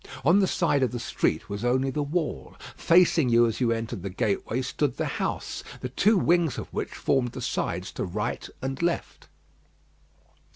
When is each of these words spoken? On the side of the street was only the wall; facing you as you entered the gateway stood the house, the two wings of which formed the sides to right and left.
On 0.25 0.39
the 0.39 0.47
side 0.47 0.81
of 0.81 0.89
the 0.91 0.99
street 0.99 1.47
was 1.47 1.63
only 1.63 1.91
the 1.91 2.01
wall; 2.01 2.55
facing 2.75 3.29
you 3.29 3.45
as 3.45 3.61
you 3.61 3.71
entered 3.71 4.01
the 4.01 4.09
gateway 4.09 4.63
stood 4.63 4.97
the 4.97 5.05
house, 5.05 5.63
the 5.81 5.89
two 5.89 6.17
wings 6.17 6.57
of 6.57 6.67
which 6.73 6.89
formed 6.89 7.33
the 7.33 7.39
sides 7.41 7.91
to 7.91 8.03
right 8.03 8.49
and 8.63 8.81
left. 8.81 9.27